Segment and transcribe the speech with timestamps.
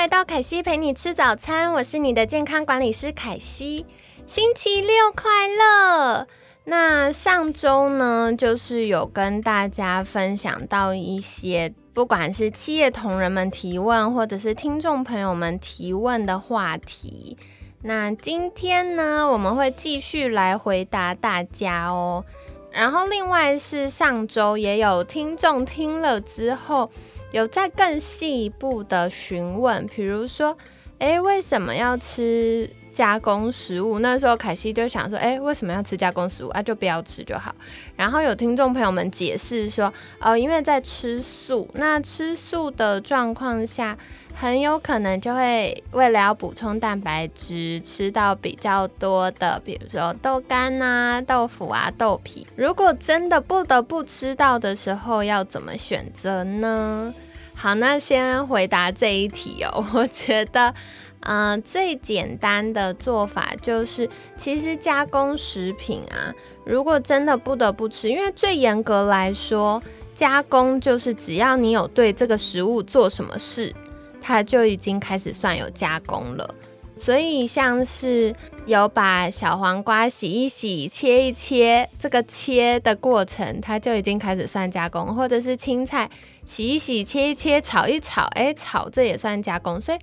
[0.00, 3.84] 来到凯西陪你吃早餐，我是你的健康管理师凯西。
[4.24, 6.26] 星期六快乐！
[6.64, 17.36] 那上周呢，就是有跟大家分享到一些，不管是企业同仁们提问，或者是听众朋友们提问的话题。
[17.82, 22.24] 那今天呢，我们会继续来回答大家哦。
[22.72, 26.90] 然后另外是上周也有听众听了之后。
[27.32, 30.56] 有在更细一步的询问，比如说，
[30.98, 33.98] 哎，为什么要吃加工食物？
[34.00, 36.62] 那时候凯西就想说，哎，为什么要吃加工食物啊？
[36.62, 37.54] 就不要吃就好。
[37.96, 43.96] 然后有听众朋友们解释说，哦，因为在吃素，那吃素的状况下，
[44.34, 52.46] 很有可能就会为了要补充蛋白质，吃到比较多的，比如说豆干啊、豆腐啊、豆皮。
[52.56, 57.12] 如果真的不得不吃到的时候，要怎么选择呢？
[57.54, 59.84] 好，那先回答这一题哦。
[59.92, 60.74] 我觉得，
[61.20, 66.34] 嗯，最简单的做法就是，其实加工食品啊，
[66.64, 69.82] 如果真的不得不吃，因为最严格来说，
[70.14, 73.74] 加工就是只要你有对这个食物做什么事，
[74.22, 76.54] 它就已经开始算有加工了。
[76.98, 78.34] 所以，像是
[78.66, 86.10] 有把小黄瓜洗一洗、切一切，这个切的过程，它就已经开始算加工；或者是青菜
[86.44, 89.80] 洗一洗、切一切、炒一炒，哎，炒这也算加工。
[89.80, 89.98] 所以，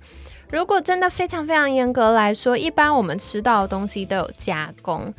[0.50, 5.12] 如果真的非常非常严格来说，一般我们吃到的东西都有加工。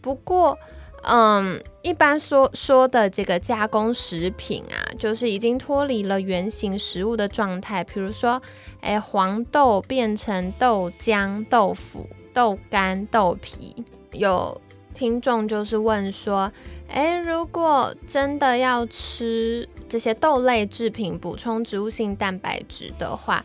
[0.00, 0.58] 不过，
[1.04, 7.84] 嗯，一般说说的这个加工食品啊，就是已经脱离了原型食物的状态。
[7.84, 8.42] 比如说，
[8.80, 13.84] 哎，黄豆变成豆浆、豆腐、豆干、豆皮。
[14.10, 14.60] 有
[14.94, 16.52] 听众就是问说，
[16.88, 23.44] 哎，如果真的要吃这些豆类制品补充植物性蛋白质的话，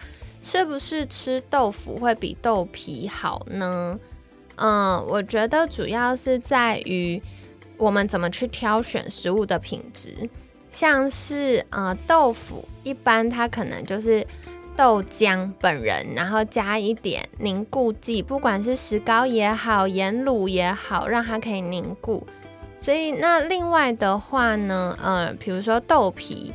[0.50, 4.00] 是不是吃豆腐会比豆皮好呢？
[4.56, 7.22] 嗯，我觉得主要是在于。
[7.80, 10.28] 我们怎么去挑选食物的品质？
[10.72, 14.25] 像是呃豆腐，一般它可能就是
[14.75, 22.25] 豆浆本人，然后加一点凝固剂，不管是石膏也好，盐卤也好，让它可以凝固。
[22.79, 26.52] 所以那另外的话呢，呃，比如说豆皮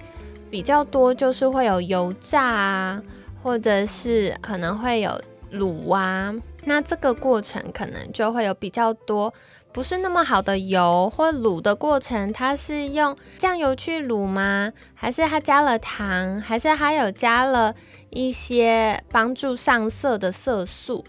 [0.51, 3.03] 比较多，就是会有油炸啊，
[3.43, 5.21] 或者是可能会有
[5.53, 9.33] 卤啊，那这个过程可能就会有比较多。
[9.73, 14.71] 不是那么好的油或卤的过程，它是用酱油去卤吗？
[14.95, 16.39] 还是它加了糖？
[16.43, 17.75] 还是它有加了
[18.11, 21.03] 一些帮助上色的色素？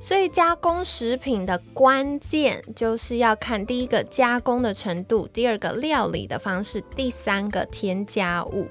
[0.00, 8.68] 所以加工食品的关键就是要看第一个加工的程度，第二个料理的方式，第三个添加物。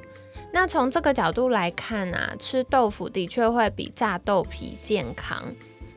[0.54, 5.44] 那从这个角度来看啊，吃豆腐的确会比炸豆皮健康。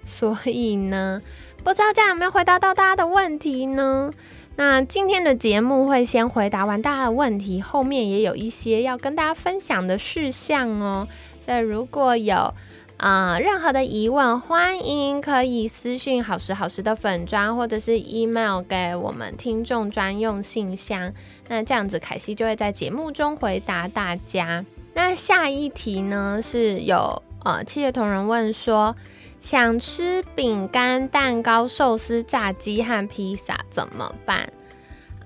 [0.05, 1.23] 所以呢。
[1.63, 4.11] 不知道这样有没有回答到大家的问题呢？
[4.57, 11.07] 那今天的节目会先回答完大家的问题，后面也有一些要跟大家分享的事项哦。
[11.45, 12.55] 所以如果有
[13.01, 21.13] 啊任何的疑问，欢迎可以私讯好时好时的粉砖，或者是 email 给我们听众专用信箱。
[21.49, 24.65] 那这样子，凯西就会在节目中回答大家。
[24.95, 28.95] 那下一题呢，是有呃企业同仁问说。
[29.41, 34.53] 想吃饼干、蛋糕、寿司、炸鸡和披萨怎么办？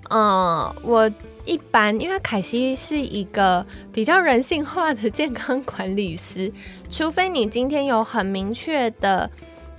[0.09, 1.11] 嗯，我
[1.45, 6.53] 一般因为凯西是一个比较人性化的健康管理师，
[6.91, 9.31] 除非你今天有很明确的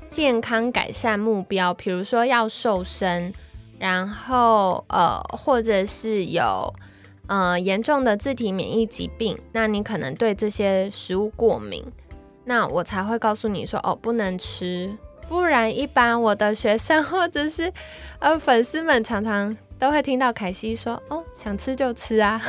[0.09, 3.33] 健康改善目标，比如说要瘦身，
[3.79, 6.73] 然后呃，或者是有
[7.27, 11.83] 呃严重的自体免疫疾病，那你可能对这些食物过敏。
[12.45, 14.95] 那我才会告诉你说哦，不能吃，
[15.27, 17.73] 不然一般我的学生或者是
[18.19, 22.41] 呃粉丝们常常都会听到凯西说哦，想吃就吃啊，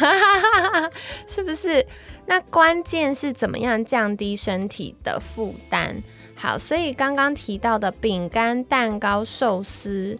[1.26, 1.84] 是不是？
[2.26, 5.96] 那关键是怎么样降低身体的负担？
[6.34, 10.18] 好，所以刚刚提到的饼干、蛋糕、寿司，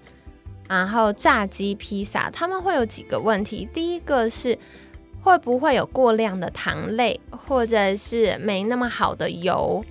[0.69, 3.69] 然后炸鸡、披萨，他们会有几个问题。
[3.73, 4.59] 第一个是
[5.23, 9.85] 会不会有过量的糖类，或者是没那么好的油？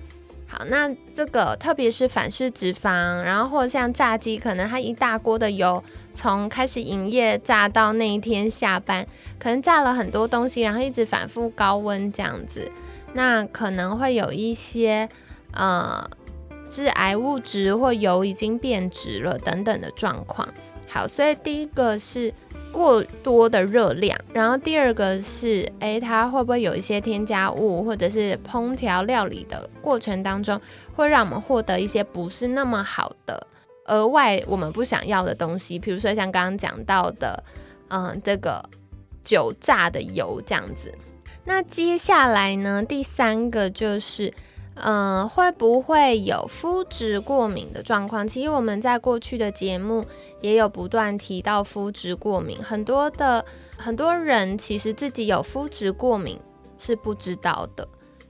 [0.68, 5.82] 那这个特别是反式脂肪，然后或者像炸鸡，可能它一大锅的油，
[6.14, 9.06] 从开始营业炸到那一天下班，
[9.38, 12.70] 可能炸了很多东西，然后一直反复高温这样子，
[13.12, 15.08] 那可能会有一些
[15.52, 16.08] 呃
[16.68, 20.48] 致癌物质或油已经变质了等等的状况。
[20.88, 22.32] 好，所以第一个是。
[22.72, 30.60] 过多的热量，然后第二个是，诶，它会不会有一些添加物，或者是烹调料理的过程当中，
[30.94, 33.46] 会让我们获得一些不是那么好的
[33.86, 37.42] 额外我们不想要的东西，比如说像刚刚讲到的，
[37.88, 38.62] 嗯，这个
[39.24, 40.92] 酒榨的油这样子。
[41.44, 44.32] 那接下来呢，第三个就是。
[44.78, 48.28] 嗯，会不会有肤质过敏的状况？
[48.28, 50.04] 其实我们在过去的节目
[50.42, 53.44] 也有不断提到肤质过敏，很多的
[53.78, 56.38] 很多人其实自己有肤质过敏
[56.76, 57.88] 是不知道的。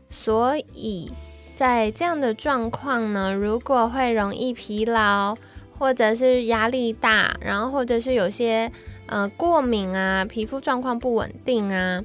[0.09, 1.13] 所以
[1.57, 5.37] 在这样的状况呢，如果会容易疲劳，
[5.81, 8.71] 或者是压力大，然后或者是有些
[9.07, 12.05] 呃过敏啊，皮肤状况不稳定啊。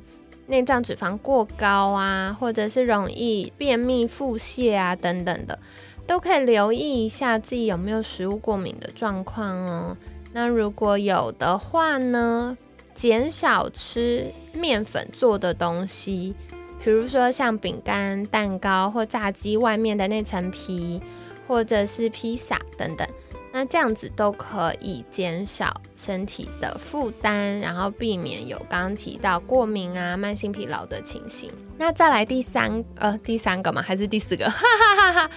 [0.51, 5.57] 内脏脂肪过高啊，或者是容易便秘、腹泻啊等等的，
[6.05, 9.97] 都可以留意一下自己有没有食物过敏的状况哦。
[10.33, 12.57] 那如果有的话呢，
[12.93, 16.35] 减少吃面粉做的东西，
[16.83, 21.01] 比如说像饼干、蛋糕或炸鸡外面的那层皮，
[21.47, 23.07] 或者是披萨等等。
[23.51, 31.51] 那这样子都可以减少身体的负担，然后避免有刚刚提到过敏啊、慢性疲劳的情形。
[31.77, 33.81] 那再来第三呃第三个吗？
[33.81, 34.45] 还是第四个？
[34.49, 35.31] 哈哈哈哈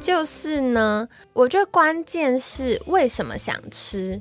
[0.00, 4.20] 就是呢，我觉得关键是为什么想吃？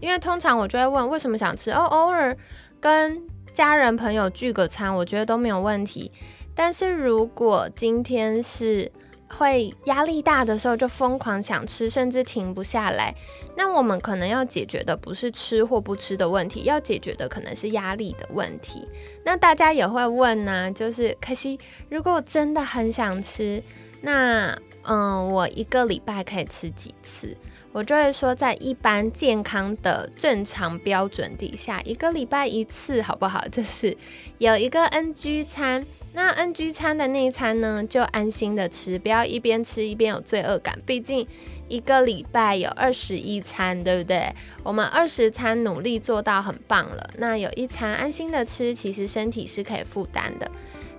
[0.00, 2.36] 因为通常我就会问为什么想吃哦，偶尔
[2.80, 3.22] 跟
[3.52, 6.10] 家人朋友聚个餐，我觉得都没有问题。
[6.54, 8.90] 但是如果今天是
[9.28, 13.14] 会压力大的时候就疯狂想吃，甚至停不下来。
[13.56, 18.86] 那我们可能要解决的不是吃或不吃的问题，要解决的可能是压力的问题。
[19.24, 21.58] 那大家也会问呢，就是可惜，
[21.88, 23.62] 如果我真的很想吃，
[24.00, 27.36] 那嗯，我一个礼拜可以吃几次？
[27.72, 33.46] 我就会说，在一般健康的正常标准底下，一个礼拜一次，好不好？
[33.48, 33.94] 就是
[34.38, 35.86] 有一个 NG 餐。
[36.18, 40.76] 那 NG 餐的那一餐呢，就安心的吃，不要一边吃一边有罪恶感。
[40.84, 41.24] 毕竟
[41.68, 44.34] 一个礼拜有二十一餐，对不对？
[44.64, 47.08] 我们二十餐努力做到很棒了。
[47.18, 50.50] 那有一餐安心的吃，其实身体是可以负担的。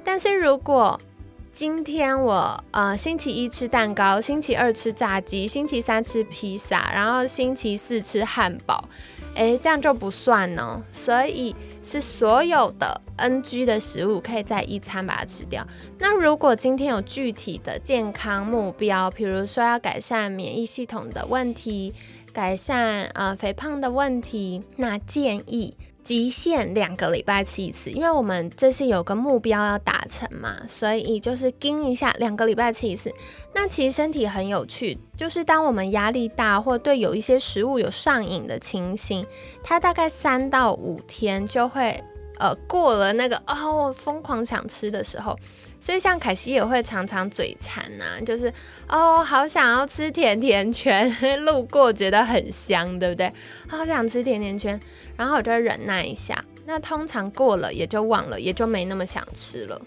[0.05, 0.97] 但是如果
[1.51, 8.85] 今天我呃星期一吃蛋糕，星期二吃炸鸡，星期三吃披萨，然后星期四吃汉堡。
[9.35, 15.65] 诶，这样就不算呢，所以是所有的 NG 的食物可以在一餐把它吃掉。
[15.97, 21.93] 那如果今天有具体的健康目标，比如说要改善免疫系统的问题，
[22.33, 25.75] 改善呃肥胖的问题，那建议。
[26.09, 33.13] 极限两个礼拜吃一次，因为我们这次有个目标要达成嘛，所以就是盯一下两个礼拜吃一次。
[33.53, 39.23] 那其实身体很有趣，就是当我们压力大或对有一些食物有上瘾的情形，
[39.61, 42.03] 它大概三到五天就会
[42.39, 45.37] 呃过了那个哦疯狂想吃的时候。
[45.81, 48.51] 所以像凯西也会常常嘴馋呐，就是
[48.87, 51.09] 哦，好想要吃甜甜圈，
[51.45, 53.31] 路过觉得很香，对不对？
[53.67, 54.79] 好想吃甜甜圈，
[55.15, 56.43] 然后我就忍耐一下。
[56.65, 59.81] 那通常过了也就忘了，也就没那么想吃了。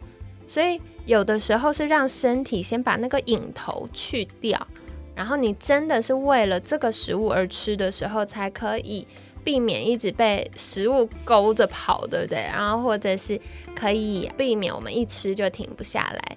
[0.47, 4.67] 所以有的时候是让身体先把那个瘾头去掉，
[5.15, 9.07] 然后你真的是为了这个食物而吃的时候，才可以。
[9.45, 12.39] 避免一直被食物勾着跑，对不对？
[12.53, 13.41] 然后或者是
[13.75, 16.37] 可以避免我们一吃就停不下来。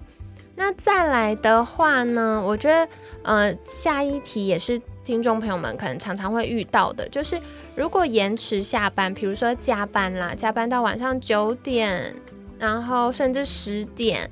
[0.56, 2.88] 那再来的话呢，我觉得
[3.24, 7.40] 呃下一题也是听众朋友们可能常常会遇到的，就是
[7.76, 12.16] 如果延迟下班，比如说加班啦，加班到晚上九点，
[12.58, 14.30] 然后甚至十点，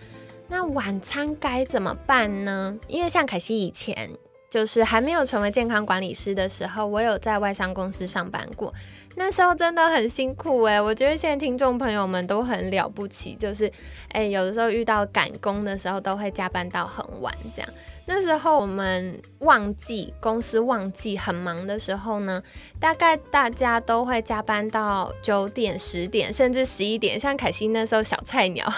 [0.47, 2.77] 那晚餐该怎么办呢？
[2.87, 4.09] 因为像凯西以前。
[4.53, 8.71] 就是还没有成为健康管理师的时候，我有在外商公司上班过，
[9.15, 13.71] 那时候真的很辛苦诶，我觉得现在听众朋友们都很了不起，就是
[14.13, 17.69] 诶，有的时候遇到赶工的时候，都会加班到很晚这样。
[18.05, 22.43] 那时候我们旺季，公司旺季很忙的时候呢，
[22.77, 27.17] 大概大家都会加班到九点、十点，甚至十一点。
[27.17, 28.69] 像凯西那时候小菜鸟，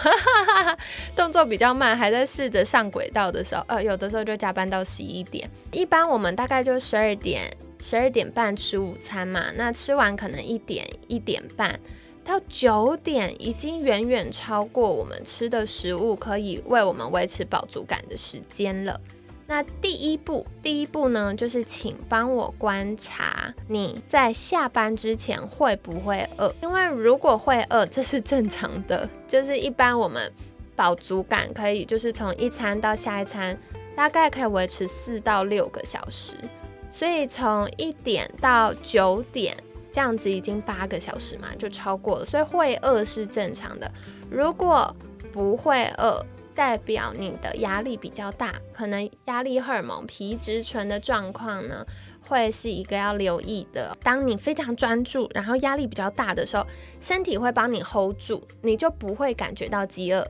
[1.15, 5.49] 动作比较慢，还在试着上轨道的时候，呃，有的时候就加班到十一点。
[5.71, 11.79] 一般我们大概就十二点、十二点半吃午餐嘛，那吃完可能一点、一点半。
[12.23, 18.99] 到九点已经远远超过我们吃的食物可以为我们维持饱足感的时间了。
[19.45, 30.33] 那第一步，第一步呢，就是请帮我观察你在下班之前会不会饿，因为如果会饿，这是正常的，就是一般我们
[30.75, 33.55] 饱足感可以就是从一餐到下一餐，
[33.95, 36.33] 大概可以维持四到六个小时，
[36.95, 39.53] 所以从一点到九点
[39.91, 43.91] 这样子已经八个小时嘛，就超过了，所以会饿是正常的。
[44.29, 44.95] 如果
[45.33, 51.85] 不会饿，代表你的压力比较大，可能压力荷尔蒙皮质醇的状况呢，
[52.21, 53.97] 会是一个要留意的。
[54.01, 56.65] 当你非常专注，然后压力比较大的时候，
[57.01, 60.25] 身体会帮你 hold 住，你就不会感觉到饥饿。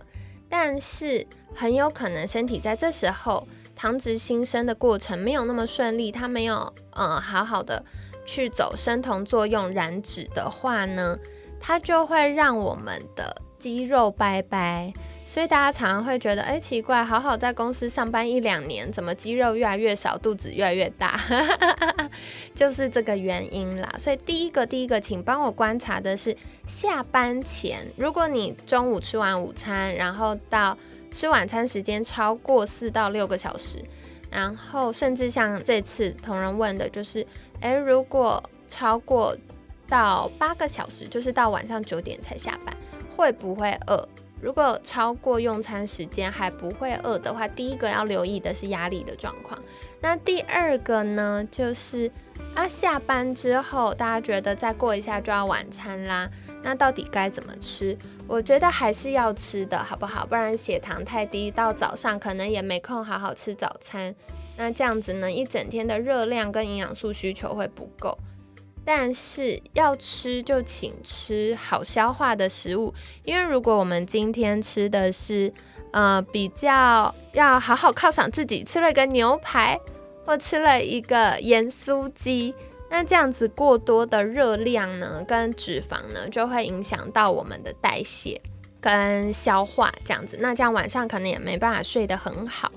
[0.50, 7.84] 但是很有可能身体在这时候糖脂新生的过程没有那么顺利，它没有呃好好的
[8.25, 11.17] 去走生酮作用燃脂的话呢，
[11.60, 14.94] 它就会让我们的肌肉拜拜。
[15.27, 21.20] 所以大家常常会觉得，哎，奇怪，好好在公司上班一两年，怎么肌肉越来越少，肚子越来越大，
[22.55, 23.94] 就是这个原因啦。
[23.98, 30.77] 所以第一个，第一个，请帮我观察的是下班前，如果你中午吃完午餐，然后到
[31.15, 33.81] 吃晚餐时间超过四到六个小时，
[34.29, 37.25] 然后甚至像这次同仁问的，就是，
[37.62, 39.34] 哎，如果超过
[39.88, 42.75] 到八个小时，就是到晚上九点才下班，
[43.15, 44.05] 会不会饿？
[44.42, 49.60] 如果超过用餐时间还不会饿的话，第一个要留意的是压力的状况。
[50.01, 52.12] 那第二个呢，就是
[52.54, 56.30] 啊，下班之后大家觉得再过一下就要晚餐啦，
[56.62, 57.98] 那到底该怎么吃？
[58.27, 60.25] 我觉得还是要吃的好不好？
[60.25, 64.13] 不然血糖太低，到早上可能也没空好好吃早餐。
[64.58, 68.18] 那这样子呢，一整天的热量跟营养素需求会不够。
[68.86, 75.51] 但是要吃就请吃好消化的食物，因为如果我们今天吃的是，
[75.92, 79.80] 呃，比较要好好犒赏自己，吃了一个牛排
[80.24, 82.54] 或吃了一个盐酥鸡，
[82.89, 88.39] 那这样子过多的热量呢，跟脂肪呢，就会影响到我们的代谢
[88.80, 92.72] 跟消化，这样子，那这样晚上可能也没办法睡得很好。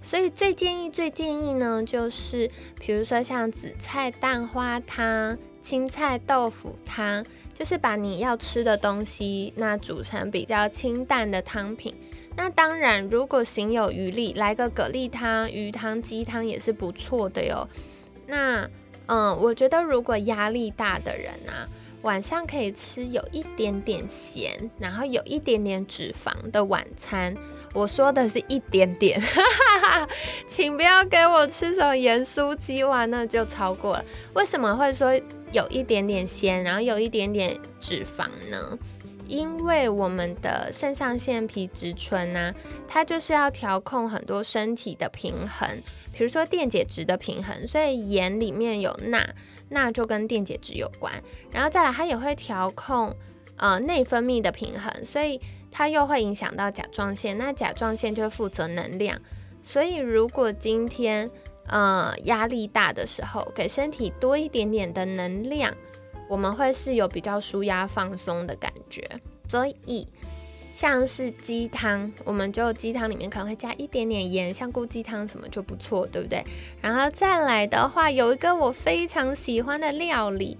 [0.00, 2.48] 所以最建议、最建议呢，就是
[2.78, 5.36] 比如说像紫菜蛋花汤、
[5.68, 7.22] 青菜豆腐汤，
[7.52, 11.94] 就是把你要吃的东西那煮成比较清淡的汤品。
[12.34, 17.68] 那当然，如果行有余力，来个蛤蜊汤、鱼汤、鸡汤也是不错的哟。
[18.26, 18.66] 那
[19.08, 21.68] 嗯，我觉得如果压力大的人啊，
[22.00, 27.36] 晚上可以吃有一点点咸，然后有一点点脂肪的晚餐。
[27.74, 29.22] 我说的是一点点，
[30.48, 34.04] 请不要给我吃什么盐酥鸡哇，那就超过了。
[34.32, 35.12] 为什么会说
[35.52, 38.78] 有一点点咸，然后有一点点脂肪呢？
[39.26, 42.54] 因为我们的肾上腺皮质醇呢，
[42.86, 45.68] 它就是要调控很多身体的平衡，
[46.12, 49.22] 比如说电解质的平衡，所以盐里面有钠，
[49.68, 51.12] 钠就跟电解质有关。
[51.50, 53.14] 然后再来，它也会调控
[53.56, 55.40] 呃内分泌的平衡，所以。
[55.70, 59.20] 它又会影响到甲状腺，那甲状腺就负责能量，
[59.62, 61.30] 所以如果今天
[61.68, 65.74] 呃压力大的时候，给身体多一点点的能量，
[66.28, 69.08] 我们会是有比较舒压放松的感觉。
[69.48, 70.06] 所以
[70.74, 76.44] 像是鸡汤，我们就鸡汤里面可能会加一点点盐，香菇鸡汤什么就不错，对不对？
[76.80, 80.56] 然后再来的话，有一个我非常喜欢的料理，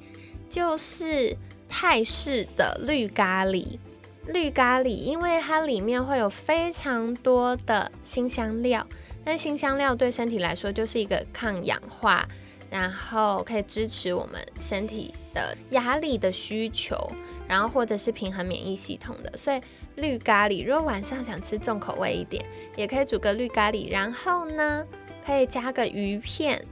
[0.49, 1.37] 就是
[1.69, 3.79] 泰式的绿咖喱。
[4.27, 8.87] 绿咖喱，因为它里面会有非常多的新香料，
[9.29, 12.27] 那新香料对身体来说就是一个抗氧化，
[12.71, 16.97] 然后可以支持我们身体的压力的需求，
[17.47, 19.37] 然后或者是平衡免疫系统的。
[19.37, 19.61] 所以
[19.97, 22.43] 绿咖喱，如果晚上想吃重口味一点，
[22.75, 24.83] 也可以煮个绿咖喱，然后呢，
[25.27, 26.65] 可以加个鱼片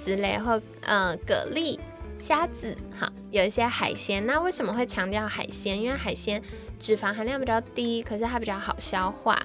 [0.00, 1.78] 之类，或嗯蛤蜊。
[2.18, 4.24] 虾子，好，有一些海鲜。
[4.24, 5.82] 那为什么会强调海鲜？
[5.82, 6.40] 因为海鲜
[6.78, 9.36] 脂肪含量比较低，可是它比较好消化，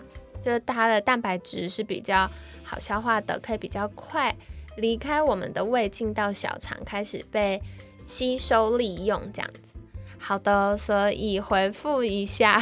[0.47, 2.31] 就是它的蛋白质是比较
[2.63, 4.33] 好消化的，可以比较快
[4.77, 7.61] 离开我们的胃，进到小肠，开始被
[8.05, 9.77] 吸收利用，这样子。
[10.17, 12.61] 好的，所以回复一下，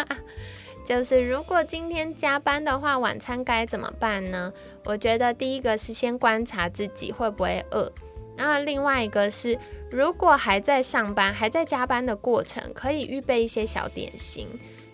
[0.84, 4.52] 就是如果今天加班的话，晚餐该怎么办呢？
[4.84, 7.90] 我觉得第一个是先观察自己会不会饿。
[8.36, 9.58] 那另外一个是，
[9.90, 14.46] 如果还在上班、还在加班的过程，可以预备一些小点心，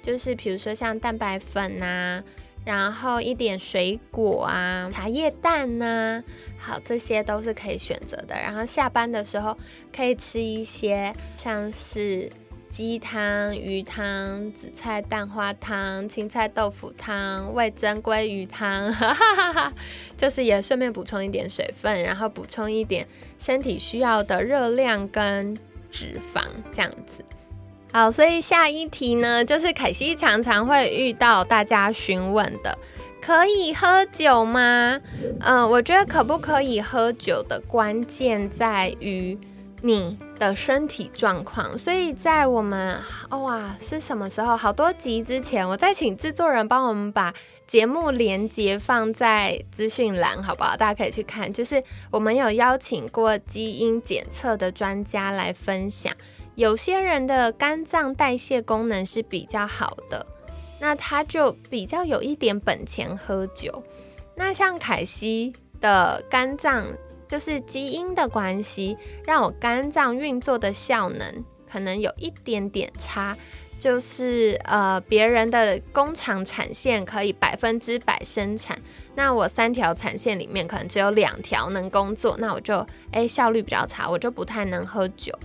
[0.07, 2.23] 就是比如说像蛋白粉呐，
[2.65, 6.23] 然后一点水果啊、茶叶蛋呐，
[6.57, 8.37] 好，这些都是可以选择的。
[8.37, 9.59] 然后下班的时候
[9.93, 12.31] 可以吃一些像是
[12.71, 18.95] 鸡汤、鱼汤、紫菜蛋花汤、青菜豆腐汤、味增鲑鱼汤，
[20.17, 23.09] 就是也顺便补充一点水分，然后补充一点
[23.41, 25.59] 身体需要的热量跟
[25.91, 27.25] 脂肪，这样子。
[27.93, 32.79] 好，所以下一题呢，就是凯西常常会遇到大家询问的，
[33.23, 35.01] 可以喝酒吗？
[35.41, 39.39] 嗯，我觉得可不可以喝酒的关键在于
[39.83, 40.19] 你。
[40.39, 42.95] 的身体状况，所以在我们
[43.31, 44.55] 哇是什么时候？
[44.55, 47.33] 好多集之前，我再请制作人帮我们把
[47.67, 50.77] 节目连接放在资讯栏，好不好？
[50.77, 51.51] 大家可以去看。
[51.51, 56.13] 就是我们有邀请过基因检测的专家来分享，
[56.57, 60.27] 有些人的肝脏代谢功能是比较好的，
[60.81, 63.83] 那他就比较有一点本钱喝酒。
[64.35, 66.85] 那像凯西的肝脏。
[67.29, 73.37] 就是基因的关系，让我肝脏运作的效能可能有一点点差。
[73.81, 78.81] 就是呃，别人的工厂产线可以百分之百生产，
[79.17, 85.37] 那我三条产线里面可能只有两条能工作，那我就诶效率比较差，我就不太能喝酒。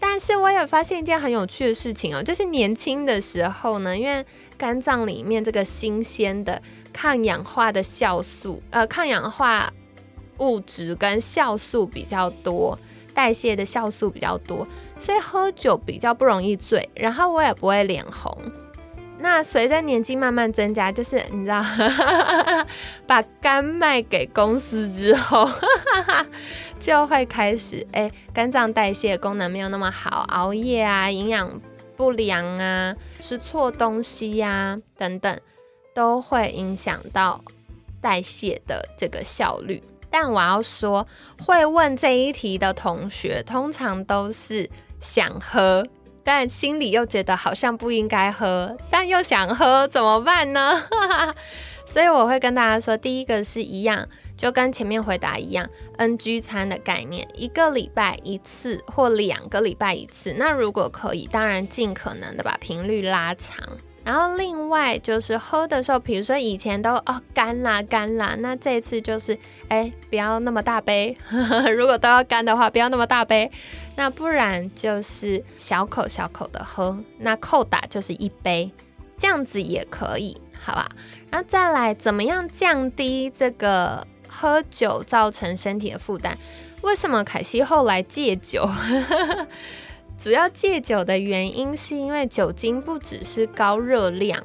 [0.00, 4.24] 但是我也发现一件很有趣的事情哦，就是年轻的时候呢，因为
[4.58, 6.60] 肝脏里面这个新鲜的
[6.92, 9.72] 抗氧化的酵素，呃，抗氧化。
[10.38, 12.78] 物质跟酵素比较多，
[13.12, 14.66] 代谢的酵素比较多，
[14.98, 18.34] 所以喝酒比较不容易醉，然后我也不会脸红。
[19.18, 21.62] 那随着年纪慢慢增加，就是你知道，
[23.06, 25.46] 把肝卖给公司之后，
[26.80, 31.60] 就会开始哎，肝脏代谢功能没有那么好，熬夜啊，营养
[31.94, 35.38] 不良啊，吃错东西呀等等，
[35.94, 37.44] 都会影响到
[38.00, 39.82] 代谢的这个效率。
[40.10, 41.06] 但我要说，
[41.44, 44.68] 会问这一题的同学，通常都是
[45.00, 45.86] 想喝，
[46.24, 50.82] 但心里又觉得好像不应该喝，但又想喝，怎么办呢？
[51.86, 54.08] 所以我会跟大家说，第一个是一样，
[54.40, 60.34] 就跟前面回答一样，NG 餐的概念，一个礼拜一次或两个礼拜一次。
[60.38, 63.62] 那如果可以，当然尽可能的把频率拉长。
[64.02, 69.36] 然后另外就是喝的时候，比如说以前都哦干啦干啦，那这次就是
[69.68, 73.50] 哎不要那么大杯呵呵， 如果都要干的话，不要那么大杯，
[73.96, 78.72] 那不然就是小口小口的喝，那扣打就是一杯，
[79.18, 80.88] 这样子也可以，好吧？
[81.30, 86.36] 然后再来怎么样降低这个喝酒造成身体的负担？
[86.82, 88.68] 为什么凯西后来戒酒？
[90.16, 94.42] 主要戒酒的原因是因为酒精不只是高热量，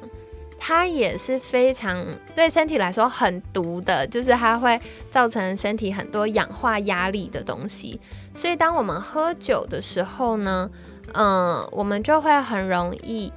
[0.58, 8.00] 它也是非常对身体来说很毒的，就是它会造成身体很多氧化压力的东西。
[8.34, 10.70] 所以当我们喝酒的时候呢，
[11.12, 13.30] 嗯，我们就会很容易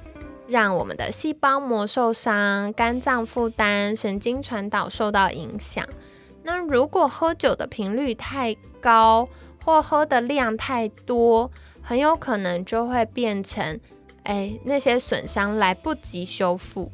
[0.48, 5.86] 让我们的细胞膜受伤、肝脏负担、神经传导受到影响。
[6.50, 9.28] 那如果喝酒的频率太高，
[9.64, 11.48] 或喝的量太多，
[11.80, 13.78] 很有可能就会变成，
[14.24, 16.90] 哎，那些损伤来不及修复。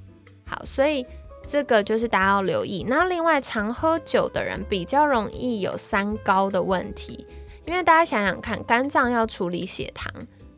[0.47, 1.07] 好，所以
[1.49, 2.85] 这个就是大家要留意。
[2.87, 7.27] 那另外，常喝酒的人比较容易有三高的问题，
[7.65, 10.13] 因为大家想想看，肝脏要处理血糖，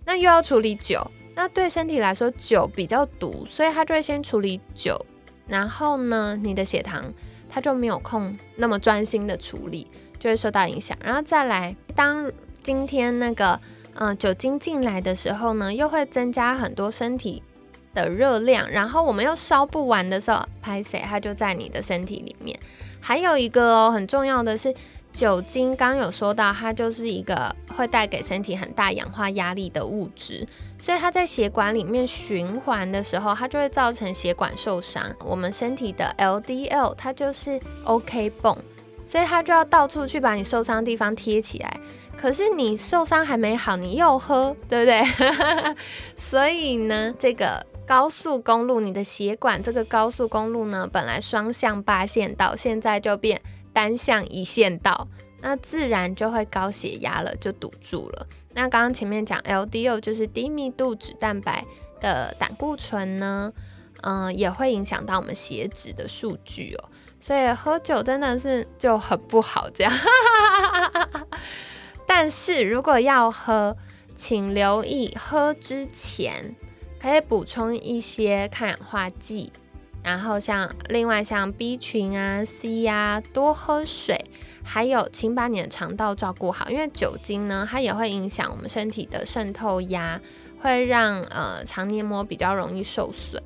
[0.04, 4.98] 那又要处理酒，那对身体来说酒比较毒，所以它就会先处理酒，
[5.46, 7.14] 然后呢，你的血糖
[7.58, 9.88] 他就没有空那么专心的处理，
[10.20, 10.96] 就会受到影响。
[11.02, 12.30] 然后再来，当
[12.62, 13.58] 今天那个。
[14.00, 17.42] 嗯，酒精进来的时候呢，又会增加很多身体
[18.02, 22.58] 的热量，然后我们又烧不完的时候，拍谁它就在你的身体里面。
[23.00, 24.74] 还有一个哦，很重要的是，
[25.12, 30.46] 酒精刚有说到，它就是一个会带给身体很大氧化压力的物质，
[30.78, 35.04] 所以它在血管里面循环的时候，它就会造成血管受伤。
[35.24, 38.56] 我们身体的 LDL 它就是 OK 泵，
[39.06, 41.80] 所以它就要到处去把你受伤的地方贴起来。
[42.20, 45.04] 可是你受伤还没好，你又喝，对不对？
[46.18, 53.40] 所以呢，这个高速公路，你的血管这个高速公路呢，本来双向八线道，现在就变
[53.72, 55.08] 单向一线道，
[55.40, 58.26] 那自然就会高血压了，就堵住了。
[58.52, 61.64] 那刚刚前面讲 LDL 就是低密度脂蛋白
[61.98, 63.50] 的胆固醇呢，
[64.02, 66.90] 嗯，也会影响到我们血脂的数据哦。
[67.18, 69.92] 所以喝酒真的是就很不好，这样。
[72.06, 73.74] 但是如果要喝，
[74.14, 76.54] 请留意喝之前
[77.00, 79.52] 可以补充一些抗氧化剂，
[80.02, 84.24] 然后像另外像 B 群啊、C 呀，多喝水，
[84.64, 90.20] 还有请把你的肠道照顾好，因为酒精呢，它也会影响我们身体的渗透压，
[90.60, 93.42] 会让呃肠黏膜比较容易受损。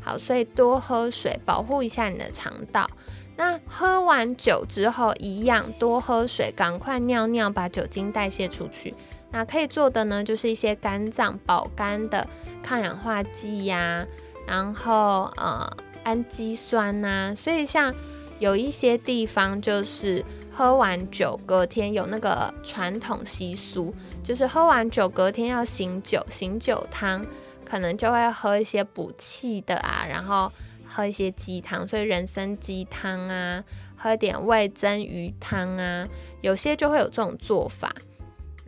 [0.00, 2.88] 好，所以多喝水，保护一下你的肠道。
[3.36, 8.94] 那喝完酒之后，一样多喝水，赶快尿尿，把酒精代谢出去。
[9.30, 12.26] 那可以做的呢，就是一些肝脏保肝的
[12.62, 14.06] 抗氧化剂呀，
[14.46, 15.68] 然后呃
[16.04, 17.34] 氨基酸呐。
[17.36, 17.94] 所以像
[18.38, 27.26] 有一些地方，就是喝完酒隔天有那个传统习俗，就是喝完酒隔天要醒酒，醒酒汤。
[27.70, 30.50] 可能就会喝一些补气的啊，然后
[30.86, 33.62] 喝一些鸡汤，所以人参鸡汤啊，
[33.94, 36.08] 喝点味增鱼汤啊，
[36.40, 37.92] 有些就会有这种做法。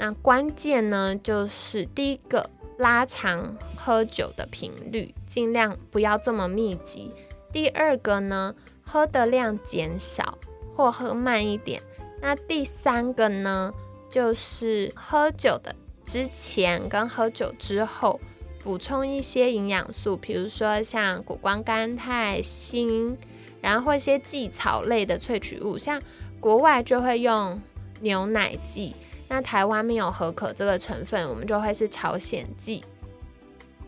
[0.00, 7.12] 那关键呢，就是第一个拉长喝酒的频率，尽量不要这么密集。
[7.52, 10.38] 第二个呢，喝的量减少
[10.74, 11.82] 或喝慢一点。
[12.22, 13.74] 那第三个呢，
[14.08, 18.18] 就是喝酒的之前跟喝酒之后。
[18.62, 23.16] 补充一些营养素，比如说像谷胱甘肽、锌，
[23.62, 26.02] 然后或一些蓟草类的萃取物，像
[26.40, 27.58] 国外就会用
[28.00, 28.92] 牛奶蓟，
[29.30, 32.82] 那台湾没有可可这个成分，我们就会是朝鲜蓟。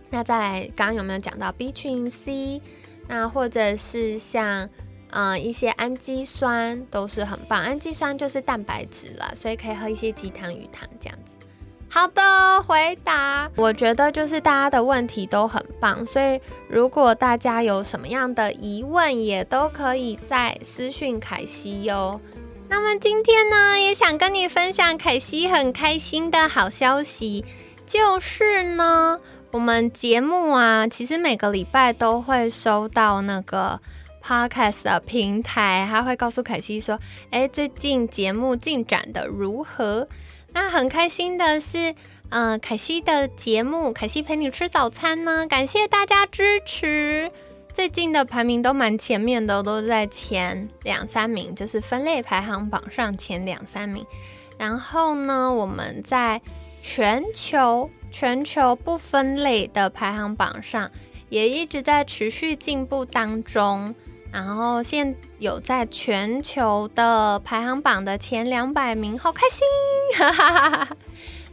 [0.09, 2.63] 那再来，刚刚有没有讲到 B 群 C？
[3.09, 4.69] 那或者是像
[5.11, 11.37] 嗯一些氨基酸都是很棒，氨基酸就是蛋白质了，所以可以喝一些鸡汤、鱼汤这样子。
[11.89, 22.21] 好的回答，我觉得就是大家的问题都很棒，所以如果大家有什么样的疑问，也都可以在私讯凯西哟。
[22.75, 27.45] 那么今天呢，也想跟你分享凯西很开心的好消息，
[27.85, 33.79] 就是呢，我们节目啊，其实每个礼拜都会收到那个
[34.25, 36.99] podcast 的平台，他会告诉凯西说，
[37.31, 40.09] 哎，最近节目进展的如何？
[40.55, 41.95] 那很开心的是，
[42.31, 47.31] 嗯，凯西的节目，凯西陪你吃早餐呢，感谢大家支持。
[47.73, 54.05] 最近的排名都蛮前面的，都在前两三名，就是分类排行榜上前两三名。
[54.59, 56.41] 然后呢，我们在
[56.83, 60.91] 全球全球不分类的排行榜上，
[61.31, 63.95] 也一直在持续进步当中。
[64.31, 69.67] 然后现有在全球的排行榜的前两百名，好开心！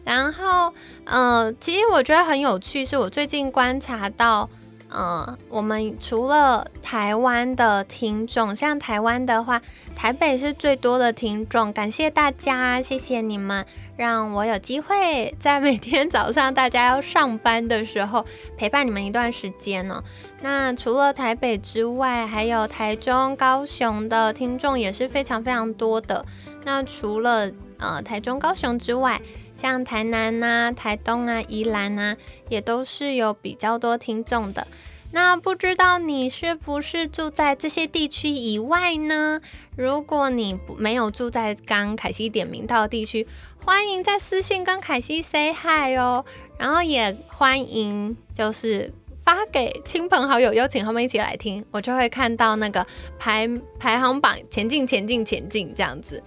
[0.03, 0.73] 然后，
[1.05, 4.49] 呃，其实我觉得很有趣，是我最近观察到，
[4.89, 9.61] 呃，我们除了台湾的听众，像台湾的话，
[9.95, 13.65] 台北是最多的听众，感谢大家，谢谢你们。
[13.95, 18.25] 让我有机会在每天早上大家要上班的时候
[18.55, 20.01] 陪伴你们一段时间呢。
[20.41, 26.25] 那除了台北之外，还有台中、高雄的听众也是非常非常多的。
[26.63, 29.21] 那除了呃台中、高雄之外，
[29.59, 32.15] 像台南呐、台东啊、宜兰呐，
[32.47, 34.65] 也都是有比较多听众的。
[35.11, 39.41] 那不知道你是不是住在这些地区以外呢？
[39.75, 43.27] 如果你没有住在刚凯西点名到的地区，
[43.65, 46.23] 欢迎在私信跟凯西 say hi 哦。
[46.57, 48.93] 然后也欢迎就是
[49.25, 52.85] 发给亲朋好友，邀请他们一起来听，我就会看到那个
[53.17, 56.21] 排排行榜前进前进前进这样子。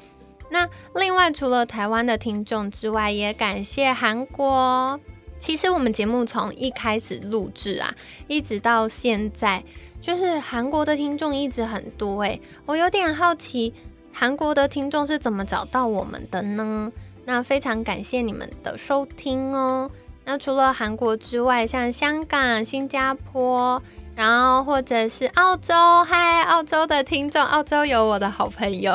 [0.52, 5.00] 那另外除了台湾的听众之外，也感谢韩国。
[5.40, 7.94] 其实我们节目从一开始录制啊，
[8.28, 9.64] 一直到现在，
[9.98, 13.72] 就是韩国的听众一直很多诶，我有点好奇，
[14.12, 16.92] 韩国的听众是怎么找到我们的呢？
[17.24, 19.90] 那非常感谢你们的收听哦。
[20.24, 23.82] 那除了韩国之外，像香港、新加坡，
[24.14, 28.92] 然后或者是澳洲，嗨，澳洲的听众，澳洲有我的好朋友。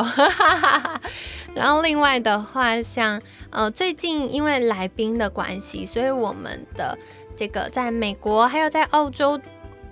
[1.55, 6.97] 然后另外的话，像呃，最近因为来宾的关系，所以我们的
[7.35, 9.39] 这个在美国还有在澳洲、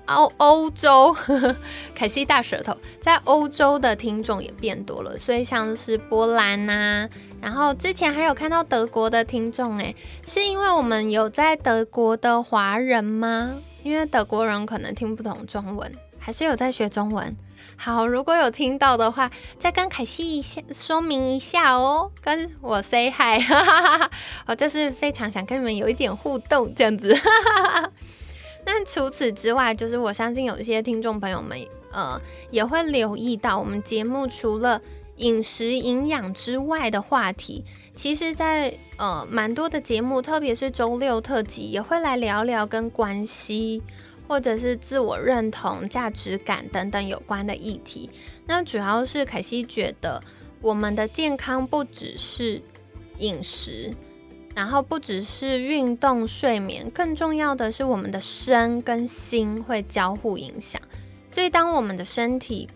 [0.05, 1.15] 欧欧洲，
[1.95, 5.17] 凯西大舌头，在欧洲的听众也变多了。
[5.17, 7.09] 所以像是波兰呐，
[7.41, 13.55] 然后之前还有看到德国的听众，诶，是因为我们有在德国的华人吗？
[13.85, 17.37] 因为德国人可能听不懂中文，还是有在学中文。
[17.77, 23.39] 好，如果有听到的话，再跟凯西一下说明一下哦，跟我 say hi，
[24.47, 27.15] 我就是非常想跟你们有一点互动这样子。
[28.65, 31.55] 那除此之外，就是我相信有一些听众朋友们，
[31.91, 32.19] 呃，
[32.49, 34.81] 也会留意到我们节目除了
[35.17, 37.63] 饮食营养之外的话题，
[37.95, 43.81] 其实，在呃蛮多的节目，特别是周六特辑，也会来聊聊跟关系。
[44.27, 48.09] 或者是自我认同、价值感等等有关的议题。
[48.47, 50.19] 那主要是凯西觉得，
[50.61, 52.59] 我们的健康不只是
[53.19, 53.93] 饮食，
[54.55, 60.81] 然后不只是运动、睡眠，更重要的是我们的身跟心会交互影响。
[61.31, 62.67] 所以，当我们的身体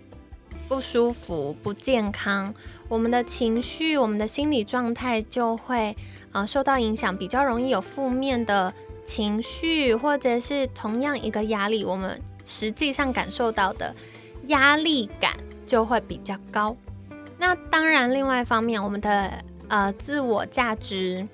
[0.69, 2.53] 不舒服、不健康，
[2.87, 5.97] 我们的情绪、我们的心理状态就会
[6.31, 8.71] 呃受到影响，比较容易有负面的
[9.03, 13.95] 情绪，或者是同样一个压力，我们实际上感受到的
[14.43, 15.33] 压力感
[15.65, 16.77] 就会比较高。
[17.39, 21.27] 那当然，另外一方面，我们的呃自我价值。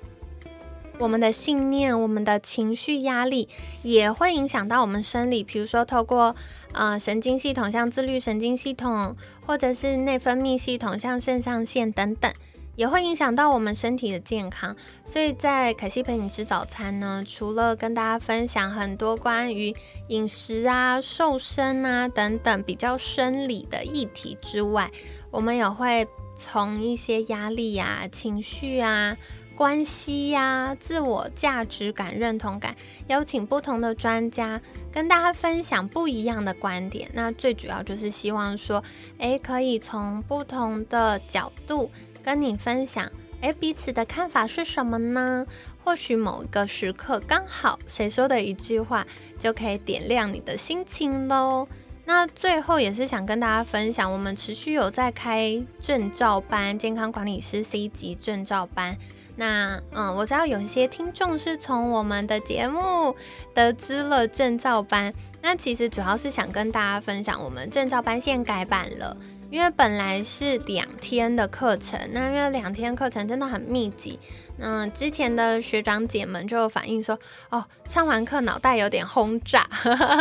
[0.98, 3.48] 我们的信念、我们的情绪压力
[3.82, 6.34] 也会影响到我们生理，比如说透过
[6.72, 9.14] 呃神经系统，像自律神经系统，
[9.46, 12.32] 或者是内分泌系统，像肾上腺等等，
[12.76, 14.74] 也会影响到我们身体的健康。
[15.04, 19.76] 所以在凯西陪你吃早餐呢，除了跟大家分享很多关于
[20.08, 24.90] 饮食啊、瘦身啊等等比较生理的议题之外，
[25.30, 29.16] 我们也会从一些压力啊、情绪啊。
[29.56, 32.76] 关系呀，自我价值感、认同感，
[33.08, 34.60] 邀请不同的专家
[34.92, 37.10] 跟大家分享不一样的观点。
[37.14, 38.84] 那最主要就是希望说，
[39.16, 41.90] 诶，可以从不同的角度
[42.22, 45.46] 跟你分享，诶，彼此的看法是什么呢？
[45.82, 49.06] 或许某一个时刻刚好谁说的一句话，
[49.38, 51.66] 就可以点亮你的心情喽。
[52.04, 58.98] 那最后也是想跟大家分享，我们持续有在开证照班，健康管理师 C 级证照班。
[59.36, 63.14] 那嗯，我知道有一些听众是从我们的节目
[63.52, 65.12] 得知了证照班。
[65.42, 69.16] 那其实主要是想跟大家分享，我们证照班现改版了，
[69.50, 74.18] 因为本来是两天的课程，那因为两天课程真的很密集，
[74.56, 77.18] 那之前的学长姐们就反映说，
[77.50, 79.68] 哦，上完课脑袋有点轰炸。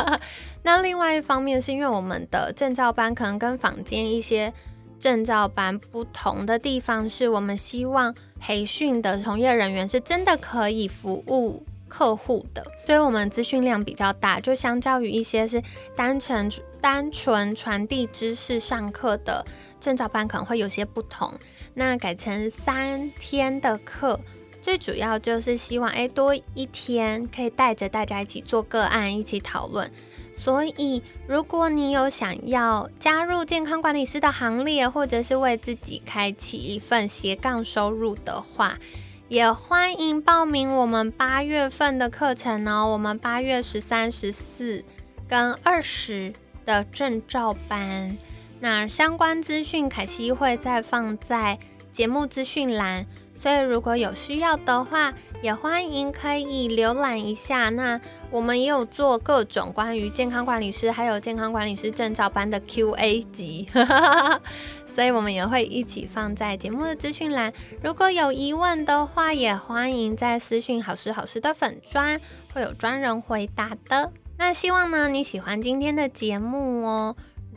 [0.64, 4.54] 那另外一方面是因为我们的证照班可能跟坊间一些。
[5.00, 15.62] 证照班不同的地方是我们希望培训的从业人员是真的可以服务客户的，所以我们资讯量比较大，就相较于一些是
[15.96, 19.46] 单纯单纯传递知识上课的
[19.80, 21.32] 证照班可能会有些不同。
[21.76, 24.20] 那改成三天的课，
[24.62, 29.90] 最主要就是希望诶多一天可以带着大家一起做个案，一起讨论。
[30.38, 38.78] 所以，如果你有想要加入健康管理师的行列，或者是为自己开启一份斜杠收入的话，
[39.30, 42.86] 也欢迎报名我们八月份的课程哦。
[42.86, 44.84] 我们八月十三、十四
[45.28, 46.34] 跟二十
[46.66, 48.18] 的证照班，
[48.60, 51.58] 那相关资讯凯西会再放在
[51.94, 53.06] 节目资讯栏。
[53.46, 57.70] 所以，如果有需要的话，也欢迎可以浏览一下。
[57.70, 63.70] 那我们也有做各种关于健康管理师，还有健康管理师证照班的 Q&A 集，
[64.92, 67.54] 所以我们也会一起放在节目的资讯栏。
[67.84, 72.20] 如果有疑问的话，也欢迎在私讯好时好时的粉砖，
[72.52, 74.12] 会有专人回答的。
[74.40, 77.16] 那希望呢你喜欢今天的节目哦。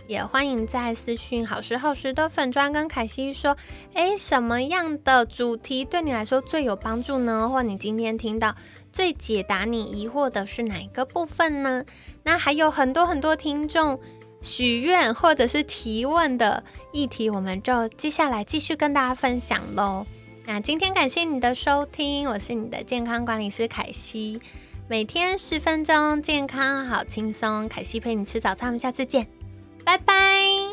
[0.08, 3.54] 也欢迎在私讯好时好时的粉砖跟凯西说，
[3.92, 7.46] 诶，什么样的主题对你来说最有帮助呢？
[7.46, 8.56] 或你今天听到
[8.90, 11.84] 最解答你疑惑的是哪一个部分呢？
[12.22, 14.00] 那还有很多很多听众
[14.40, 20.06] 许愿或者是提问的议题，我们就接下来继续跟大家分享喽。
[20.46, 24.40] 那今天感谢你的收听，我是你的健康管理师凯西，
[24.88, 29.37] 每天十分钟，健康好轻松，凯西陪你吃早餐，我们下次见。
[29.88, 30.67] 拜拜。